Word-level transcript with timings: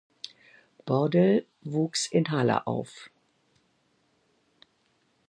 Bordel 0.87 1.45
wuchs 1.61 2.07
in 2.07 2.31
Halle 2.31 2.65
auf. 2.65 3.11